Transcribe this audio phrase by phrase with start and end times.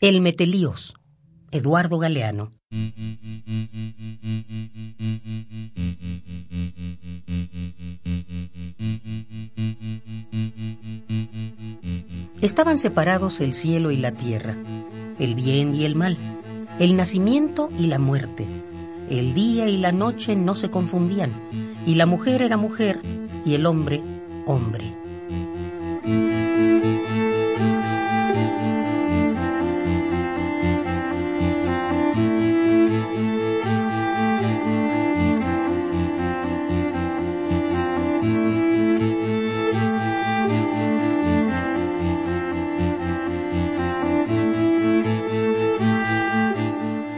[0.00, 0.94] El Metelíos,
[1.50, 2.52] Eduardo Galeano.
[12.40, 14.56] Estaban separados el cielo y la tierra,
[15.18, 16.16] el bien y el mal,
[16.78, 18.46] el nacimiento y la muerte.
[19.10, 21.32] El día y la noche no se confundían,
[21.86, 23.00] y la mujer era mujer
[23.44, 24.00] y el hombre
[24.46, 24.97] hombre.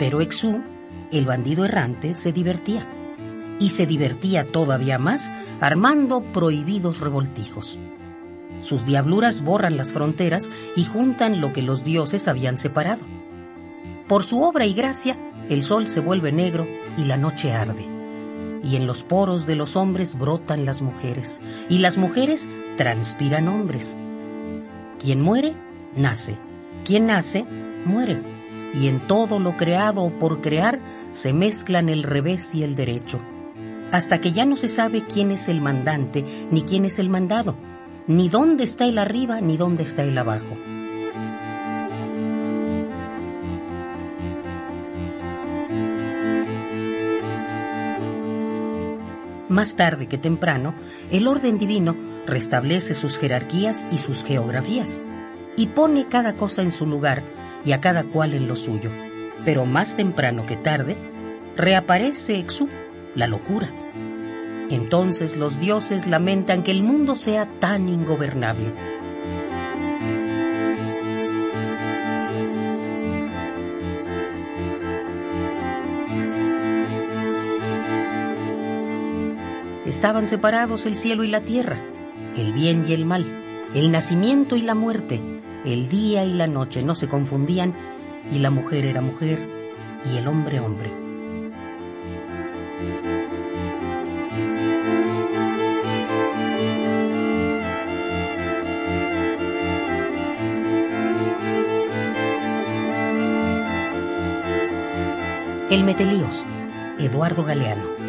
[0.00, 0.62] Pero Exú,
[1.12, 2.88] el bandido errante, se divertía.
[3.58, 7.78] Y se divertía todavía más armando prohibidos revoltijos.
[8.62, 13.04] Sus diabluras borran las fronteras y juntan lo que los dioses habían separado.
[14.08, 15.18] Por su obra y gracia,
[15.50, 17.86] el sol se vuelve negro y la noche arde.
[18.64, 22.48] Y en los poros de los hombres brotan las mujeres, y las mujeres
[22.78, 23.98] transpiran hombres.
[24.98, 25.52] Quien muere,
[25.94, 26.38] nace.
[26.86, 27.44] Quien nace,
[27.84, 28.29] muere
[28.74, 30.80] y en todo lo creado o por crear
[31.12, 33.18] se mezclan el revés y el derecho,
[33.92, 37.56] hasta que ya no se sabe quién es el mandante ni quién es el mandado,
[38.06, 40.56] ni dónde está el arriba ni dónde está el abajo.
[49.48, 50.74] Más tarde que temprano,
[51.10, 55.00] el orden divino restablece sus jerarquías y sus geografías,
[55.56, 57.24] y pone cada cosa en su lugar,
[57.64, 58.90] y a cada cual en lo suyo.
[59.44, 60.96] Pero más temprano que tarde,
[61.56, 62.68] reaparece Exú,
[63.14, 63.68] la locura.
[64.70, 68.72] Entonces los dioses lamentan que el mundo sea tan ingobernable.
[79.86, 81.80] Estaban separados el cielo y la tierra,
[82.36, 83.24] el bien y el mal,
[83.74, 85.20] el nacimiento y la muerte,
[85.64, 87.74] el día y la noche no se confundían
[88.32, 89.38] y la mujer era mujer
[90.10, 90.90] y el hombre hombre.
[105.70, 106.46] El Metelíos,
[106.98, 107.99] Eduardo Galeano.